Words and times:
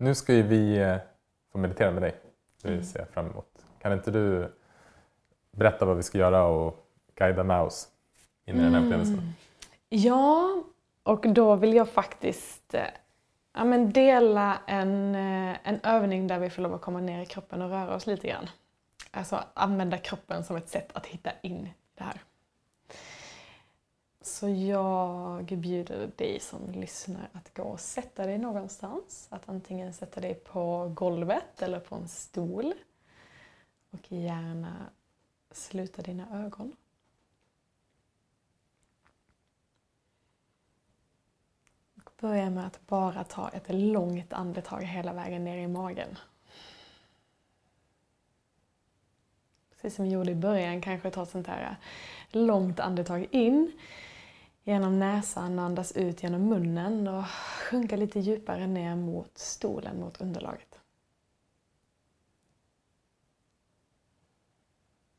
Nu 0.00 0.14
ska 0.14 0.34
ju 0.34 0.42
vi 0.42 0.78
eh, 0.78 0.96
få 1.52 1.58
meditera 1.58 1.90
med 1.90 2.02
dig. 2.02 2.14
Det 2.62 2.68
Mm. 2.68 2.84
ser 2.84 2.98
jag 2.98 3.08
fram 3.08 3.26
emot. 3.30 3.66
Kan 3.82 3.92
inte 3.92 4.10
du 4.10 4.52
berätta 5.56 5.84
vad 5.84 5.96
vi 5.96 6.02
ska 6.02 6.18
göra 6.18 6.44
och 6.44 6.86
guida 7.14 7.44
med 7.44 7.60
oss 7.60 7.88
in 8.46 8.56
i 8.60 8.62
den 8.62 8.74
här 8.74 8.82
upplevelsen? 8.84 9.14
Mm. 9.18 9.32
Ja, 9.88 10.62
och 11.02 11.28
då 11.28 11.56
vill 11.56 11.74
jag 11.74 11.88
faktiskt 11.88 12.74
eh, 12.74 12.84
ja, 13.54 13.64
men 13.64 13.92
dela 13.92 14.58
en, 14.66 15.14
eh, 15.14 15.56
en 15.64 15.80
övning 15.82 16.26
där 16.26 16.38
vi 16.38 16.50
får 16.50 16.62
lov 16.62 16.74
att 16.74 16.80
komma 16.80 17.00
ner 17.00 17.22
i 17.22 17.26
kroppen 17.26 17.62
och 17.62 17.70
röra 17.70 17.94
oss 17.94 18.06
lite 18.06 18.28
grann. 18.28 18.46
Alltså 19.10 19.40
använda 19.54 19.98
kroppen 19.98 20.44
som 20.44 20.56
ett 20.56 20.68
sätt 20.68 20.88
att 20.92 21.06
hitta 21.06 21.30
in. 21.42 21.68
Så 24.22 24.48
jag 24.48 25.44
bjuder 25.44 26.10
dig 26.16 26.40
som 26.40 26.70
lyssnar 26.70 27.28
att 27.32 27.54
gå 27.54 27.62
och 27.62 27.80
sätta 27.80 28.26
dig 28.26 28.38
någonstans. 28.38 29.26
Att 29.30 29.48
antingen 29.48 29.92
sätta 29.92 30.20
dig 30.20 30.34
på 30.34 30.92
golvet 30.94 31.62
eller 31.62 31.80
på 31.80 31.94
en 31.94 32.08
stol. 32.08 32.74
Och 33.90 34.12
gärna 34.12 34.90
sluta 35.50 36.02
dina 36.02 36.44
ögon. 36.44 36.76
Och 41.96 42.10
börja 42.20 42.50
med 42.50 42.66
att 42.66 42.86
bara 42.86 43.24
ta 43.24 43.48
ett 43.48 43.68
långt 43.68 44.32
andetag 44.32 44.82
hela 44.82 45.12
vägen 45.12 45.44
ner 45.44 45.58
i 45.58 45.66
magen. 45.66 46.18
Precis 49.70 49.96
som 49.96 50.04
vi 50.04 50.10
gjorde 50.10 50.30
i 50.30 50.34
början, 50.34 50.80
kanske 50.80 51.10
ta 51.10 51.22
ett 51.22 51.30
sånt 51.30 51.46
här 51.46 51.76
långt 52.30 52.80
andetag 52.80 53.26
in 53.30 53.72
genom 54.70 54.98
näsan 54.98 55.58
och 55.58 55.64
andas 55.64 55.92
ut 55.92 56.22
genom 56.22 56.48
munnen 56.48 57.08
och 57.08 57.26
sjunka 57.26 57.96
lite 57.96 58.20
djupare 58.20 58.66
ner 58.66 58.96
mot 58.96 59.38
stolen, 59.38 60.00
mot 60.00 60.20
underlaget. 60.20 60.80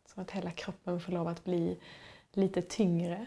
Så 0.05 0.21
att 0.21 0.31
hela 0.31 0.51
kroppen 0.51 1.01
får 1.01 1.11
lov 1.11 1.27
att 1.27 1.43
bli 1.43 1.79
lite 2.31 2.61
tyngre. 2.61 3.25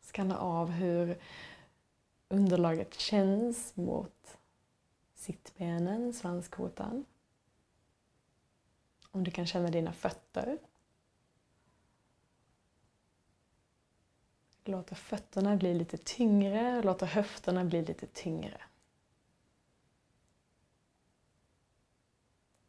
Skanna 0.00 0.38
av 0.38 0.70
hur 0.70 1.18
underlaget 2.28 2.94
känns 2.94 3.76
mot 3.76 4.38
sittbenen, 5.14 6.12
svanskotan. 6.12 7.04
Om 9.10 9.24
du 9.24 9.30
kan 9.30 9.46
känna 9.46 9.68
dina 9.68 9.92
fötter. 9.92 10.58
Låter 14.68 14.94
fötterna 14.94 15.56
bli 15.56 15.74
lite 15.74 15.96
tyngre, 15.96 16.82
låter 16.82 17.06
höfterna 17.06 17.64
bli 17.64 17.84
lite 17.84 18.06
tyngre. 18.06 18.60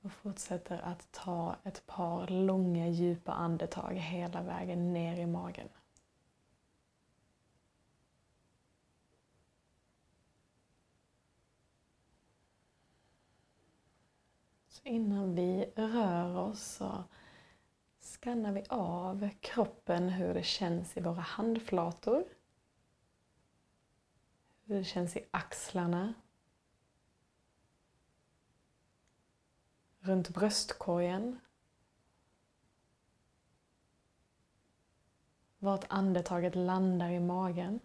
Och 0.02 0.12
fortsätter 0.12 0.80
att 0.80 1.12
ta 1.12 1.56
ett 1.64 1.86
par 1.86 2.28
långa 2.28 2.88
djupa 2.88 3.32
andetag 3.32 3.94
hela 3.94 4.42
vägen 4.42 4.94
ner 4.94 5.18
i 5.18 5.26
magen. 5.26 5.70
Så 14.68 14.82
innan 14.84 15.36
vi 15.36 15.72
rör 15.76 16.36
oss 16.38 16.64
så 16.64 17.04
skannar 18.08 18.52
vi 18.52 18.64
av 18.70 19.30
kroppen, 19.42 20.10
hur 20.10 20.34
det 20.34 20.44
känns 20.44 20.98
i 20.98 21.02
våra 21.02 21.22
handflator. 21.22 22.26
Hur 24.64 24.76
det 24.76 24.84
känns 24.84 25.16
i 25.18 25.26
axlarna. 25.32 26.14
Runt 30.00 30.30
bröstkorgen. 30.30 31.40
Vart 35.60 35.86
andetaget 35.90 36.56
landar 36.56 37.10
i 37.10 37.20
magen 37.20 37.80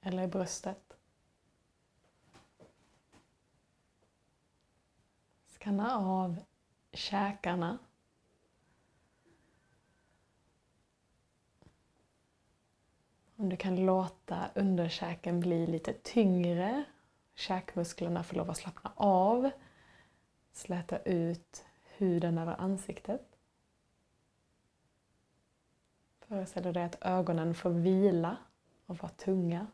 eller 0.00 0.22
i 0.22 0.26
bröstet. 0.26 0.96
Skanna 5.46 5.96
av 5.96 6.44
käkarna. 6.92 7.78
Om 13.42 13.48
du 13.48 13.56
kan 13.56 13.86
låta 13.86 14.50
underkäken 14.54 15.40
bli 15.40 15.66
lite 15.66 15.92
tyngre. 15.92 16.84
Käkmusklerna 17.34 18.22
får 18.22 18.36
lov 18.36 18.50
att 18.50 18.56
slappna 18.56 18.92
av. 18.96 19.50
Släta 20.52 20.98
ut 20.98 21.64
huden 21.96 22.38
över 22.38 22.60
ansiktet. 22.60 23.36
Föreställ 26.20 26.72
dig 26.72 26.84
att 26.84 26.98
ögonen 27.00 27.54
får 27.54 27.70
vila 27.70 28.36
och 28.86 28.98
vara 28.98 29.12
tunga. 29.12 29.66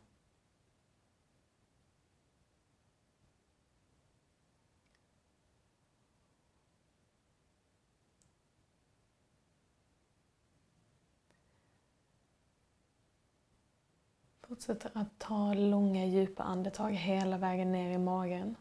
Fortsätter 14.49 14.91
att 14.93 15.19
ta 15.19 15.53
långa 15.53 16.05
djupa 16.05 16.43
andetag 16.43 16.91
hela 16.91 17.37
vägen 17.37 17.71
ner 17.71 17.91
i 17.91 17.97
magen. 17.97 18.55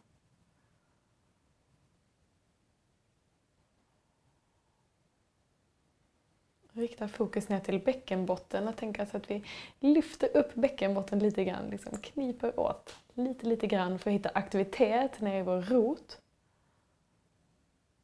Rikta 6.72 7.09
fokus 7.09 7.48
ner 7.48 7.60
till 7.60 7.84
bäckenbotten 7.84 8.69
och 8.69 8.77
tänka 8.77 9.06
så 9.06 9.16
att 9.16 9.31
vi 9.31 9.44
lyfter 9.81 10.37
upp 10.37 10.54
bäckenbotten 10.54 11.19
lite 11.19 11.44
grann, 11.44 11.71
liksom 11.71 11.98
kniper 11.98 12.60
åt 12.60 12.94
lite, 13.15 13.47
lite 13.47 13.66
grann 13.66 13.98
för 13.98 14.10
att 14.10 14.15
hitta 14.15 14.31
aktivitet 14.34 15.21
ner 15.21 15.41
i 15.41 15.43
vår 15.43 15.62
rot. 15.62 16.21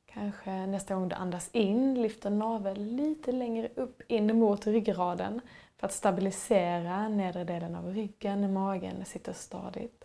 Kanske 0.07 0.67
nästa 0.67 0.95
gång 0.95 1.09
du 1.09 1.17
andas 1.17 1.51
in, 1.53 2.03
lyfter 2.03 2.31
naveln 2.31 2.97
lite 2.97 3.33
längre 3.33 3.69
upp 3.75 4.03
in 4.09 4.39
mot 4.39 4.67
ryggraden 4.67 5.41
att 5.85 5.93
stabilisera 5.93 7.09
nedre 7.09 7.45
delen 7.45 7.75
av 7.75 7.95
ryggen, 7.95 8.53
magen 8.53 9.05
sitter 9.05 9.33
stadigt. 9.33 10.05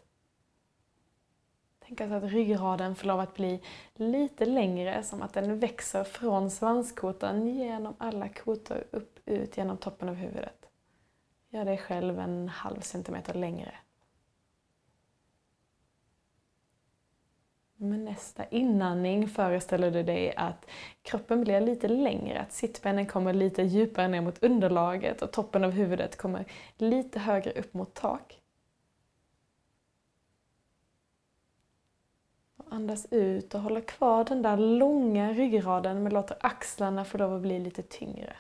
Tänk 1.80 2.02
alltså 2.02 2.16
att 2.16 2.32
ryggraden 2.32 2.96
får 2.96 3.08
lov 3.08 3.20
att 3.20 3.34
bli 3.34 3.64
lite 3.96 4.46
längre, 4.46 5.04
som 5.04 5.22
att 5.22 5.34
den 5.34 5.60
växer 5.60 6.04
från 6.04 6.52
svanskotan 6.52 7.48
genom 7.48 7.96
alla 7.98 8.30
kotor 8.30 8.84
upp 8.92 9.20
ut 9.26 9.58
genom 9.58 9.78
toppen 9.78 10.10
av 10.10 10.16
huvudet. 10.16 10.66
Gör 11.50 11.66
dig 11.66 11.78
själv 11.78 12.20
en 12.20 12.50
halv 12.50 12.82
centimeter 12.82 13.34
längre. 13.34 13.74
Med 17.82 18.00
nästa 18.00 18.46
inandning 18.46 19.28
föreställer 19.28 19.92
du 19.92 20.04
dig 20.04 20.36
att 20.36 20.66
kroppen 21.02 21.42
blir 21.42 21.62
lite 21.62 21.88
längre, 21.88 22.40
att 22.40 22.54
sittbenen 22.54 23.06
kommer 23.06 23.34
lite 23.34 23.64
djupare 23.64 24.08
ner 24.08 24.22
mot 24.22 24.44
underlaget 24.44 25.22
och 25.22 25.32
toppen 25.32 25.64
av 25.64 25.72
huvudet 25.72 26.18
kommer 26.18 26.46
lite 26.78 27.20
högre 27.20 27.52
upp 27.52 27.74
mot 27.74 27.94
tak. 27.94 28.42
Och 32.58 32.66
andas 32.70 33.08
ut 33.12 33.56
och 33.56 33.62
håller 33.62 33.82
kvar 33.82 34.24
den 34.24 34.42
där 34.42 34.58
långa 34.58 35.34
ryggraden 35.34 36.04
men 36.04 36.14
låter 36.14 36.38
axlarna 36.40 37.06
få 37.06 37.18
lov 37.18 37.34
att 37.34 37.42
bli 37.42 37.60
lite 37.60 37.82
tyngre. 37.82 38.36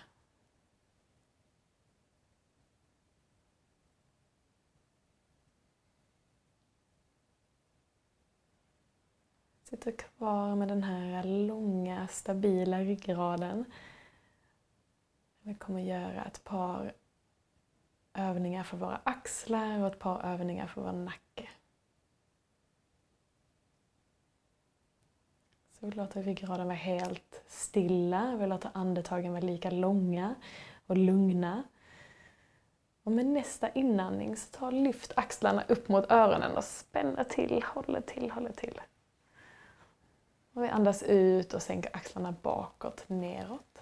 Sitter 9.69 9.92
kvar 9.92 10.56
med 10.56 10.68
den 10.68 10.83
här 10.83 11.24
långa, 11.24 12.07
stabila 12.07 12.80
ryggraden. 12.80 13.66
Vi 15.42 15.56
kommer 15.56 15.81
göra 15.81 16.25
ett 16.25 16.44
par 16.44 16.94
övningar 18.13 18.63
för 18.63 18.77
våra 18.77 19.01
axlar 19.04 19.80
och 19.80 19.88
ett 19.88 20.00
par 20.00 20.25
övningar 20.25 20.68
för 20.68 20.81
vår 20.81 20.92
nacke. 20.92 21.50
Så 25.72 25.86
vi 25.86 25.92
låter 25.92 26.24
ryggraden 26.24 26.68
vara 26.68 26.77
helt 26.77 27.44
stilla. 27.48 28.36
Vi 28.39 28.48
låter 28.48 28.72
andetagen 28.74 29.31
vara 29.31 29.42
lika 29.42 29.69
långa 29.69 30.36
och 30.88 30.98
lugna. 30.98 31.63
Och 33.04 33.12
med 33.12 33.25
nästa 33.25 33.69
inandning 33.69 34.36
så 34.36 34.51
ta 34.51 34.72
lyft 34.72 35.12
axlarna 35.15 35.63
upp 35.68 35.89
mot 35.89 36.12
öronen 36.12 36.57
och 36.57 36.63
spänner 36.63 37.24
till, 37.24 37.63
håller 37.63 38.01
till, 38.01 38.31
håller 38.31 38.51
till. 38.51 38.81
Och 40.60 40.66
vi 40.66 40.70
andas 40.70 41.04
ut 41.04 41.54
och 41.54 41.62
sänker 41.62 41.96
axlarna 41.96 42.36
bakåt, 42.42 43.04
neråt. 43.08 43.82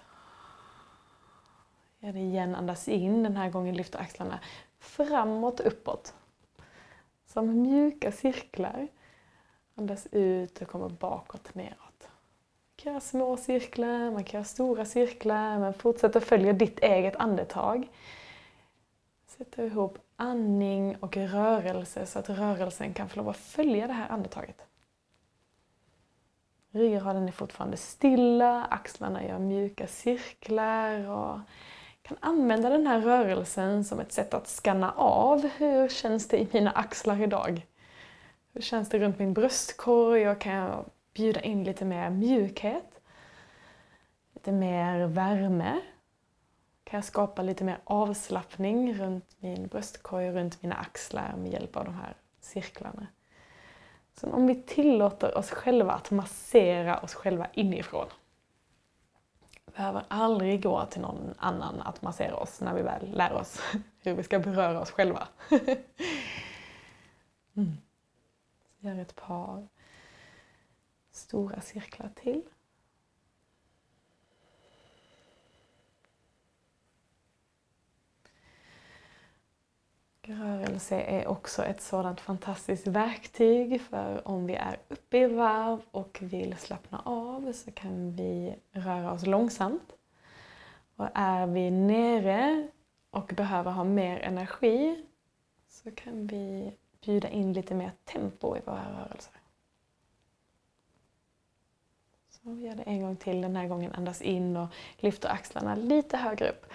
Gör 1.98 2.12
det 2.12 2.18
igen, 2.18 2.54
andas 2.54 2.88
in. 2.88 3.22
Den 3.22 3.36
här 3.36 3.50
gången 3.50 3.74
lyfter 3.74 3.98
axlarna 3.98 4.40
framåt, 4.78 5.60
uppåt. 5.60 6.14
Som 7.26 7.62
mjuka 7.62 8.12
cirklar. 8.12 8.88
Andas 9.74 10.06
ut 10.12 10.62
och 10.62 10.68
kommer 10.68 10.88
bakåt 10.88 11.54
neråt. 11.54 12.00
Man 12.00 12.76
kan 12.76 12.92
göra 12.92 13.00
små 13.00 13.36
cirklar, 13.36 14.10
man 14.10 14.24
kan 14.24 14.38
göra 14.38 14.44
stora 14.44 14.84
cirklar, 14.84 15.58
men 15.58 15.74
fortsätt 15.74 16.16
att 16.16 16.24
följa 16.24 16.52
ditt 16.52 16.78
eget 16.78 17.16
andetag. 17.16 17.88
Sätt 19.26 19.58
ihop 19.58 19.98
andning 20.16 20.96
och 20.96 21.16
rörelse 21.16 22.06
så 22.06 22.18
att 22.18 22.28
rörelsen 22.28 22.94
kan 22.94 23.08
få 23.08 23.16
lov 23.16 23.28
att 23.28 23.36
följa 23.36 23.86
det 23.86 23.92
här 23.92 24.08
andetaget. 24.08 24.68
Ryggraden 26.70 27.28
är 27.28 27.32
fortfarande 27.32 27.76
stilla, 27.76 28.64
axlarna 28.64 29.24
gör 29.24 29.38
mjuka 29.38 29.86
cirklar 29.86 31.08
och 31.08 31.40
kan 32.02 32.16
använda 32.20 32.68
den 32.68 32.86
här 32.86 33.00
rörelsen 33.00 33.84
som 33.84 34.00
ett 34.00 34.12
sätt 34.12 34.34
att 34.34 34.48
skanna 34.48 34.92
av 34.92 35.48
hur 35.56 35.88
känns 35.88 36.28
det 36.28 36.38
i 36.38 36.48
mina 36.52 36.70
axlar 36.70 37.22
idag. 37.22 37.66
Hur 38.52 38.60
känns 38.60 38.88
det 38.88 38.98
runt 38.98 39.18
min 39.18 39.32
bröstkorg 39.32 40.28
och 40.28 40.40
kan 40.40 40.52
jag 40.52 40.84
bjuda 41.14 41.40
in 41.40 41.64
lite 41.64 41.84
mer 41.84 42.10
mjukhet? 42.10 43.00
Lite 44.34 44.52
mer 44.52 45.06
värme? 45.06 45.80
Kan 46.84 46.98
jag 46.98 47.04
skapa 47.04 47.42
lite 47.42 47.64
mer 47.64 47.78
avslappning 47.84 48.94
runt 48.94 49.36
min 49.38 49.66
bröstkorg 49.66 50.28
och 50.28 50.34
runt 50.34 50.62
mina 50.62 50.74
axlar 50.74 51.34
med 51.36 51.52
hjälp 51.52 51.76
av 51.76 51.84
de 51.84 51.94
här 51.94 52.14
cirklarna? 52.40 53.06
Sen 54.20 54.32
om 54.32 54.46
vi 54.46 54.62
tillåter 54.62 55.38
oss 55.38 55.50
själva 55.50 55.92
att 55.92 56.10
massera 56.10 57.00
oss 57.00 57.14
själva 57.14 57.46
inifrån. 57.52 58.06
Vi 59.66 59.72
behöver 59.72 60.04
aldrig 60.08 60.62
gå 60.62 60.86
till 60.86 61.00
någon 61.00 61.34
annan 61.38 61.80
att 61.80 62.02
massera 62.02 62.36
oss 62.36 62.60
när 62.60 62.74
vi 62.74 62.82
väl 62.82 63.16
lär 63.16 63.32
oss 63.32 63.60
hur 64.00 64.14
vi 64.14 64.22
ska 64.22 64.38
beröra 64.38 64.80
oss 64.80 64.90
själva. 64.90 65.28
mm. 67.56 67.76
Gör 68.78 68.98
ett 68.98 69.16
par 69.16 69.68
stora 71.10 71.60
cirklar 71.60 72.10
till. 72.14 72.42
Rörelse 80.30 81.00
är 81.00 81.26
också 81.26 81.64
ett 81.64 81.80
sådant 81.80 82.20
fantastiskt 82.20 82.86
verktyg 82.86 83.80
för 83.80 84.28
om 84.28 84.46
vi 84.46 84.54
är 84.54 84.76
uppe 84.88 85.18
i 85.18 85.26
varv 85.26 85.80
och 85.90 86.18
vill 86.20 86.56
slappna 86.56 87.02
av 87.04 87.52
så 87.52 87.70
kan 87.70 88.12
vi 88.12 88.56
röra 88.72 89.12
oss 89.12 89.26
långsamt. 89.26 89.92
Och 90.96 91.08
är 91.14 91.46
vi 91.46 91.70
nere 91.70 92.68
och 93.10 93.32
behöver 93.36 93.70
ha 93.70 93.84
mer 93.84 94.18
energi 94.18 95.04
så 95.68 95.90
kan 95.90 96.26
vi 96.26 96.72
bjuda 97.04 97.28
in 97.28 97.52
lite 97.52 97.74
mer 97.74 97.92
tempo 98.04 98.56
i 98.56 98.60
våra 98.64 98.84
rörelser. 98.92 99.32
Så 102.28 102.50
vi 102.50 102.66
gör 102.66 102.74
det 102.74 102.82
en 102.82 103.02
gång 103.02 103.16
till. 103.16 103.40
Den 103.40 103.56
här 103.56 103.68
gången 103.68 103.92
andas 103.92 104.22
in 104.22 104.56
och 104.56 104.68
lyfter 104.96 105.28
axlarna 105.28 105.74
lite 105.74 106.16
högre 106.16 106.48
upp. 106.48 106.66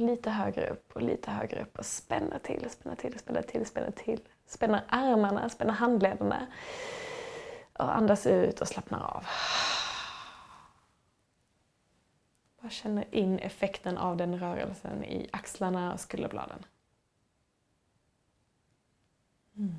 Lite 0.00 0.30
högre 0.30 0.66
upp 0.70 0.92
och 0.92 1.02
lite 1.02 1.30
högre 1.30 1.62
upp 1.62 1.78
och 1.78 1.86
spänner 1.86 2.38
till, 2.38 2.70
spänner 2.70 2.96
till, 2.96 3.18
spänner 3.18 3.42
till, 3.42 3.66
spänner 3.66 3.90
till. 3.90 4.20
Spänner 4.46 4.84
armarna, 4.88 5.48
spänner 5.48 5.72
handlederna. 5.72 6.46
Och 7.72 7.96
andas 7.96 8.26
ut 8.26 8.60
och 8.60 8.68
slappnar 8.68 9.00
av. 9.00 9.24
Bara 12.60 12.70
känner 12.70 13.14
in 13.14 13.38
effekten 13.38 13.98
av 13.98 14.16
den 14.16 14.38
rörelsen 14.38 15.04
i 15.04 15.28
axlarna 15.32 15.92
och 15.92 16.00
skulderbladen. 16.00 16.64
Mm. 19.56 19.74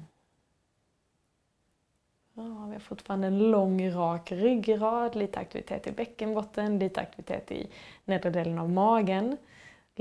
Ja, 2.34 2.66
vi 2.66 2.74
har 2.74 2.80
fortfarande 2.80 3.28
en 3.28 3.52
lång 3.52 3.92
rak 3.92 4.32
ryggrad, 4.32 5.16
lite 5.16 5.40
aktivitet 5.40 5.88
i 5.88 5.92
bäckenbotten, 5.92 6.80
lite 6.80 7.02
aktivitet 7.02 7.52
i 7.52 7.72
nedre 8.06 8.30
delen 8.30 8.60
av 8.60 8.70
magen 8.70 9.38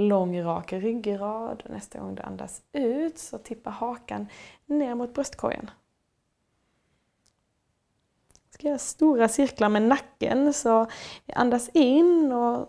lång 0.08 0.43
rak 0.43 0.73
ryggrad. 0.73 1.62
Nästa 1.70 1.99
gång 1.99 2.14
du 2.14 2.23
andas 2.23 2.62
ut 2.73 3.19
så 3.19 3.38
tippar 3.38 3.70
hakan 3.70 4.26
ner 4.67 4.94
mot 4.94 5.14
bröstkorgen. 5.14 5.70
Jag 8.44 8.55
ska 8.55 8.67
göra 8.67 8.79
stora 8.79 9.29
cirklar 9.29 9.69
med 9.69 9.82
nacken 9.82 10.52
så 10.52 10.87
vi 11.26 11.32
andas 11.32 11.69
in 11.69 12.32
och 12.32 12.69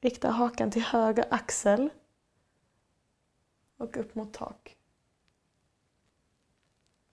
riktar 0.00 0.30
hakan 0.30 0.70
till 0.70 0.82
höger 0.82 1.24
axel 1.30 1.90
och 3.76 3.96
upp 3.96 4.14
mot 4.14 4.32
tak. 4.32 4.76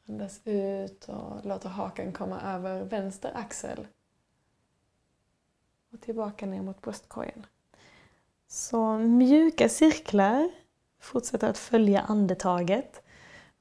Andas 0.09 0.41
ut 0.43 1.09
och 1.09 1.45
låter 1.45 1.69
hakan 1.69 2.13
komma 2.13 2.41
över 2.41 2.83
vänster 2.83 3.31
axel 3.35 3.87
och 5.91 6.01
tillbaka 6.01 6.45
ner 6.45 6.61
mot 6.61 6.81
bröstkorgen. 6.81 7.45
Så 8.47 8.97
mjuka 8.97 9.69
cirklar, 9.69 10.49
Fortsätt 10.99 11.43
att 11.43 11.57
följa 11.57 12.01
andetaget 12.01 13.03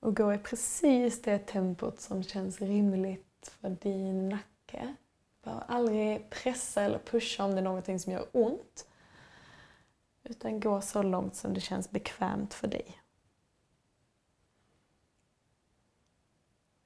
och 0.01 0.17
gå 0.17 0.35
i 0.35 0.39
precis 0.39 1.23
det 1.23 1.39
tempot 1.39 2.01
som 2.01 2.23
känns 2.23 2.61
rimligt 2.61 3.53
för 3.61 3.71
din 3.71 4.29
nacke. 4.29 4.95
Behöver 5.45 5.65
aldrig 5.69 6.31
pressa 6.31 6.83
eller 6.83 6.99
pusha 6.99 7.45
om 7.45 7.51
det 7.51 7.59
är 7.59 7.63
någonting 7.63 7.99
som 7.99 8.13
gör 8.13 8.27
ont. 8.33 8.87
Utan 10.25 10.61
gå 10.61 10.81
så 10.81 11.03
långt 11.03 11.37
som 11.37 11.55
det 11.55 11.61
känns 11.61 11.91
bekvämt 11.91 12.55
för 12.55 12.69
dig. 12.69 13.01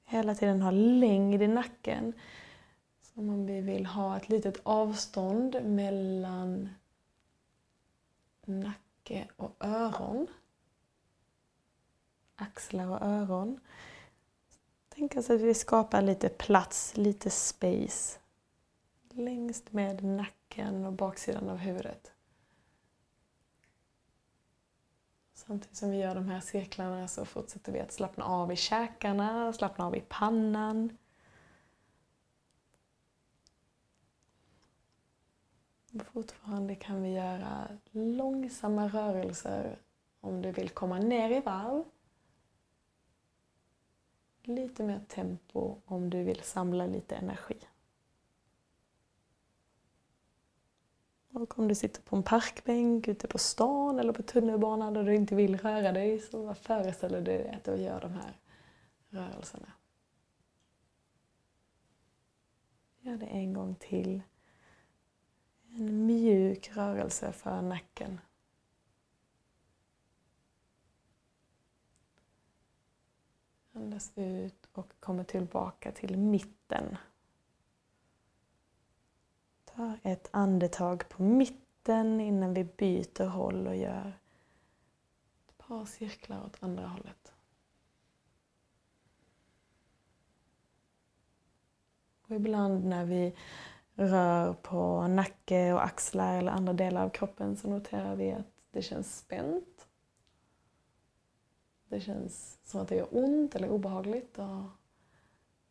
Hela 0.05 0.35
tiden 0.35 0.61
ha 0.61 0.71
längd 0.71 1.41
i 1.41 1.47
nacken. 1.47 2.13
Som 3.01 3.29
om 3.29 3.45
vi 3.45 3.61
vill 3.61 3.85
ha 3.85 4.17
ett 4.17 4.29
litet 4.29 4.59
avstånd 4.63 5.57
mellan 5.63 6.69
nacke 8.59 9.27
och 9.35 9.55
öron. 9.59 10.27
Axlar 12.35 12.87
och 12.87 13.01
öron. 13.01 13.59
Tänk 14.89 15.15
oss 15.15 15.29
att 15.29 15.41
vi 15.41 15.53
skapar 15.53 16.01
lite 16.01 16.29
plats, 16.29 16.97
lite 16.97 17.29
space 17.29 18.21
längst 19.13 19.71
med 19.71 20.03
nacken 20.03 20.85
och 20.85 20.93
baksidan 20.93 21.49
av 21.49 21.57
huvudet. 21.57 22.11
Samtidigt 25.33 25.77
som 25.77 25.91
vi 25.91 25.97
gör 25.97 26.15
de 26.15 26.29
här 26.29 26.39
cirklarna 26.39 27.07
så 27.07 27.25
fortsätter 27.25 27.71
vi 27.71 27.79
att 27.79 27.91
slappna 27.91 28.25
av 28.25 28.51
i 28.51 28.55
käkarna, 28.55 29.53
slappna 29.53 29.85
av 29.85 29.95
i 29.95 30.03
pannan. 30.09 30.97
Fortfarande 35.99 36.75
kan 36.75 37.01
vi 37.01 37.09
göra 37.09 37.67
långsamma 37.91 38.87
rörelser 38.87 39.79
om 40.19 40.41
du 40.41 40.51
vill 40.51 40.69
komma 40.69 40.99
ner 40.99 41.29
i 41.29 41.39
varv. 41.39 41.83
Lite 44.43 44.83
mer 44.83 45.01
tempo 45.07 45.81
om 45.85 46.09
du 46.09 46.23
vill 46.23 46.41
samla 46.41 46.85
lite 46.85 47.15
energi. 47.15 47.57
Och 51.33 51.59
om 51.59 51.67
du 51.67 51.75
sitter 51.75 52.01
på 52.01 52.15
en 52.15 52.23
parkbänk 52.23 53.07
ute 53.07 53.27
på 53.27 53.37
stan 53.37 53.99
eller 53.99 54.13
på 54.13 54.23
tunnelbanan 54.23 54.97
och 54.97 55.05
du 55.05 55.15
inte 55.15 55.35
vill 55.35 55.57
röra 55.57 55.91
dig 55.91 56.19
så 56.19 56.53
föreställer 56.53 57.21
du 57.21 57.23
dig 57.23 57.49
att 57.49 57.63
du 57.63 57.75
gör 57.75 58.01
de 58.01 58.13
här 58.13 58.39
rörelserna. 59.09 59.71
Gör 62.99 63.17
det 63.17 63.25
en 63.25 63.53
gång 63.53 63.75
till. 63.75 64.21
En 65.73 66.05
mjuk 66.05 66.71
rörelse 66.73 67.31
för 67.31 67.61
nacken. 67.61 68.19
Andas 73.73 74.11
ut 74.15 74.69
och 74.73 74.93
kommer 74.99 75.23
tillbaka 75.23 75.91
till 75.91 76.17
mitten. 76.17 76.97
Ta 79.65 79.97
ett 80.03 80.29
andetag 80.31 81.09
på 81.09 81.23
mitten 81.23 82.21
innan 82.21 82.53
vi 82.53 82.63
byter 82.63 83.25
håll 83.25 83.67
och 83.67 83.75
gör 83.75 84.13
ett 85.47 85.57
par 85.57 85.85
cirklar 85.85 86.45
åt 86.45 86.63
andra 86.63 86.87
hållet. 86.87 87.33
Och 92.21 92.35
ibland 92.35 92.85
när 92.85 93.05
vi 93.05 93.35
rör 93.95 94.53
på 94.53 95.07
nacke 95.07 95.73
och 95.73 95.85
axlar 95.85 96.37
eller 96.37 96.51
andra 96.51 96.73
delar 96.73 97.03
av 97.03 97.09
kroppen 97.09 97.57
så 97.57 97.69
noterar 97.69 98.15
vi 98.15 98.31
att 98.31 98.47
det 98.71 98.81
känns 98.81 99.17
spänt. 99.17 99.87
Det 101.89 102.01
känns 102.01 102.59
som 102.63 102.81
att 102.81 102.87
det 102.87 102.95
gör 102.95 103.17
ont 103.17 103.55
eller 103.55 103.69
obehagligt. 103.69 104.39
Och 104.39 104.63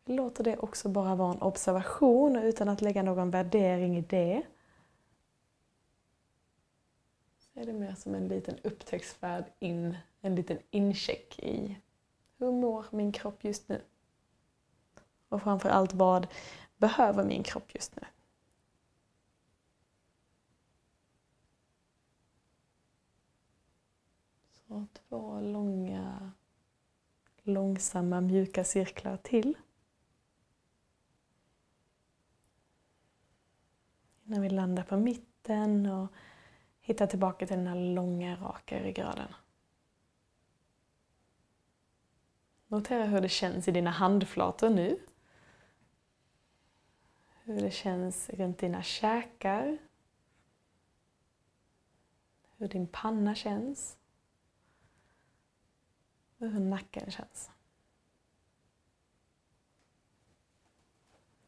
vi 0.04 0.14
låter 0.14 0.44
det 0.44 0.58
också 0.58 0.88
bara 0.88 1.14
vara 1.14 1.32
en 1.32 1.42
observation 1.42 2.36
utan 2.36 2.68
att 2.68 2.82
lägga 2.82 3.02
någon 3.02 3.30
värdering 3.30 3.96
i 3.96 4.00
det. 4.00 4.42
Så 7.38 7.60
är 7.60 7.66
det 7.66 7.72
mer 7.72 7.94
som 7.94 8.14
en 8.14 8.28
liten 8.28 8.58
upptäcktsfärd 8.62 9.44
in, 9.58 9.96
en 10.20 10.34
liten 10.34 10.58
incheck 10.70 11.38
i 11.38 11.78
hur 12.38 12.52
mår 12.52 12.84
min 12.90 13.12
kropp 13.12 13.44
just 13.44 13.68
nu? 13.68 13.80
Och 15.28 15.42
framför 15.42 15.68
allt, 15.68 15.94
vad 15.94 16.26
behöver 16.80 17.24
min 17.24 17.42
kropp 17.42 17.74
just 17.74 17.96
nu? 17.96 18.02
Så 24.50 24.86
två 24.92 25.40
långa, 25.40 26.32
långsamma, 27.42 28.20
mjuka 28.20 28.64
cirklar 28.64 29.16
till. 29.16 29.56
Innan 34.24 34.42
vi 34.42 34.50
landar 34.50 34.82
på 34.82 34.96
mitten 34.96 35.86
och 35.86 36.08
hittar 36.80 37.06
tillbaka 37.06 37.46
till 37.46 37.56
den 37.56 37.66
här 37.66 37.94
långa, 37.94 38.36
raka 38.36 38.82
ryggraden. 38.82 39.34
Notera 42.66 43.04
hur 43.04 43.20
det 43.20 43.28
känns 43.28 43.68
i 43.68 43.72
dina 43.72 43.90
handflator 43.90 44.70
nu. 44.70 44.98
Hur 47.50 47.60
det 47.60 47.70
känns 47.70 48.30
runt 48.30 48.58
dina 48.58 48.82
käkar. 48.82 49.78
Hur 52.56 52.68
din 52.68 52.86
panna 52.86 53.34
känns. 53.34 53.96
Och 56.38 56.46
hur 56.46 56.60
nacken 56.60 57.10
känns. 57.10 57.50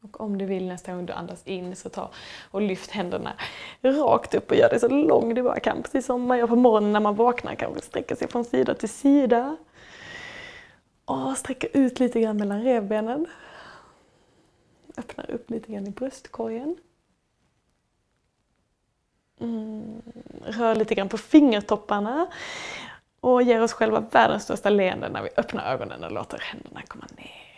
Och 0.01 0.21
om 0.21 0.37
du 0.37 0.45
vill 0.45 0.67
nästa 0.67 0.93
gång 0.93 1.05
du 1.05 1.13
andas 1.13 1.47
in 1.47 1.75
så 1.75 1.89
ta 1.89 2.11
och 2.51 2.61
lyft 2.61 2.91
händerna 2.91 3.33
rakt 3.81 4.35
upp 4.35 4.51
och 4.51 4.57
gör 4.57 4.69
det 4.69 4.79
så 4.79 4.87
lång 4.87 5.35
du 5.35 5.43
bara 5.43 5.59
kan. 5.59 5.83
Precis 5.83 6.05
som 6.05 6.21
man 6.21 6.37
gör 6.37 6.47
på 6.47 6.55
morgonen 6.55 6.93
när 6.93 6.99
man 6.99 7.15
vaknar, 7.15 7.55
kanske 7.55 7.81
sträcka 7.81 8.15
sig 8.15 8.27
från 8.27 8.45
sida 8.45 8.75
till 8.75 8.89
sida. 8.89 9.57
Och 11.05 11.37
sträcka 11.37 11.67
ut 11.67 11.99
lite 11.99 12.21
grann 12.21 12.37
mellan 12.37 12.63
revbenen. 12.63 13.27
Lite 15.53 15.71
grann 15.71 15.87
i 15.87 15.89
bröstkorgen. 15.89 16.77
Mm. 19.39 20.01
Rör 20.45 20.75
lite 20.75 20.95
grann 20.95 21.09
på 21.09 21.17
fingertopparna 21.17 22.27
och 23.19 23.43
ger 23.43 23.61
oss 23.61 23.73
själva 23.73 23.99
världens 23.99 24.43
största 24.43 24.69
leende 24.69 25.09
när 25.09 25.23
vi 25.23 25.29
öppnar 25.37 25.73
ögonen 25.73 26.03
och 26.03 26.11
låter 26.11 26.39
händerna 26.39 26.81
komma 26.81 27.05
ner 27.17 27.52